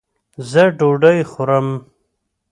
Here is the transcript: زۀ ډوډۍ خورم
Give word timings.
زۀ 0.49 0.63
ډوډۍ 0.77 1.19
خورم 1.31 1.67